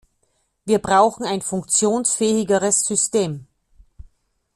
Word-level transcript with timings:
Wir 0.65 0.79
brauchen 0.79 1.25
ein 1.27 1.43
funktionsfähigeres 1.43 2.85
System. 2.85 3.45